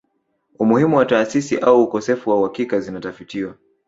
[0.59, 3.55] Umuhimu wa taasisi au ukosefu wa uhakika zinatafitiwa